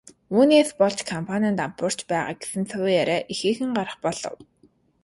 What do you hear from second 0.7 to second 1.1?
болж